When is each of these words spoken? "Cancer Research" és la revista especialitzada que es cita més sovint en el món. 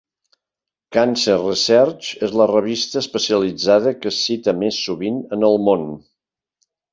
"Cancer 0.95 1.35
Research" 1.41 2.09
és 2.27 2.33
la 2.41 2.47
revista 2.51 2.97
especialitzada 3.01 3.93
que 3.99 4.11
es 4.15 4.19
cita 4.31 4.57
més 4.63 4.81
sovint 4.87 5.21
en 5.39 5.47
el 5.51 5.61
món. 5.69 5.87